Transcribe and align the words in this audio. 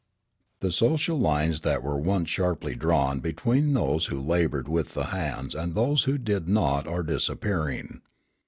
The 0.61 0.71
social 0.71 1.19
lines 1.19 1.61
that 1.61 1.83
were 1.83 1.95
once 1.99 2.27
sharply 2.31 2.73
drawn 2.73 3.19
between 3.19 3.73
those 3.75 4.07
who 4.07 4.19
laboured 4.19 4.67
with 4.67 4.95
the 4.95 5.03
hands 5.13 5.53
and 5.53 5.75
those 5.75 6.05
who 6.05 6.17
did 6.17 6.49
not 6.49 6.87
are 6.87 7.03
disappearing. 7.03 8.01